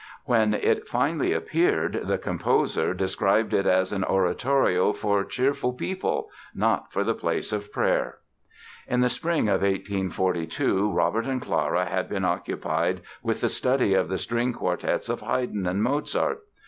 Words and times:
When 0.25 0.55
it 0.55 0.87
finally 0.87 1.31
appeared 1.31 2.05
the 2.07 2.17
composer 2.17 2.91
described 2.91 3.53
it 3.53 3.67
as 3.67 3.93
"an 3.93 4.03
oratorio 4.03 4.93
for 4.93 5.23
cheerful 5.23 5.73
people, 5.73 6.31
not 6.55 6.91
for 6.91 7.03
the 7.03 7.13
place 7.13 7.53
of 7.53 7.71
prayer". 7.71 8.17
In 8.87 9.01
the 9.01 9.11
spring 9.11 9.47
of 9.47 9.61
1842 9.61 10.91
Robert 10.91 11.25
and 11.25 11.39
Clara 11.39 11.85
had 11.85 12.09
been 12.09 12.25
occupied 12.25 13.01
with 13.21 13.41
the 13.41 13.47
study 13.49 13.93
of 13.93 14.09
the 14.09 14.17
string 14.17 14.53
quartets 14.53 15.07
of 15.07 15.21
Haydn 15.21 15.67
and 15.67 15.83
Mozart. 15.83 16.41